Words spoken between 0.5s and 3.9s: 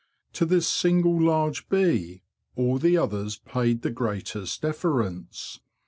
single large bee all the others paid